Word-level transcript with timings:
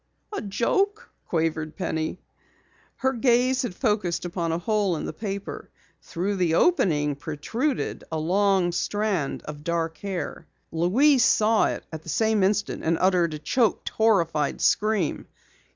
"A 0.33 0.41
joke?" 0.41 1.11
quavered 1.27 1.75
Penny. 1.77 2.17
Her 2.95 3.13
gaze 3.13 3.61
had 3.61 3.75
focused 3.75 4.25
upon 4.25 4.51
a 4.51 4.57
hole 4.57 4.95
in 4.95 5.05
the 5.05 5.13
paper. 5.13 5.69
Through 6.01 6.37
the 6.37 6.55
opening 6.55 7.15
protruded 7.15 8.03
a 8.11 8.17
long 8.17 8.71
strand 8.71 9.43
of 9.43 9.63
dark 9.63 9.99
hair. 9.99 10.47
Louise 10.71 11.23
saw 11.23 11.65
it 11.65 11.85
at 11.93 12.01
the 12.01 12.09
same 12.09 12.41
instant 12.41 12.83
and 12.83 12.97
uttered 12.99 13.35
a 13.35 13.37
choked, 13.37 13.89
horrified 13.89 14.59
scream. 14.59 15.27